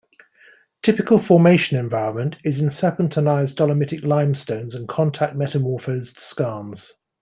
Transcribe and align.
Typical 0.81 1.19
formation 1.19 1.77
environment 1.77 2.35
is 2.43 2.59
in 2.59 2.69
serpentinized 2.69 3.55
dolomitic 3.55 4.03
limestones 4.03 4.73
and 4.73 4.89
contact 4.89 5.35
metamorphosed 5.35 6.17
skarns. 6.17 6.93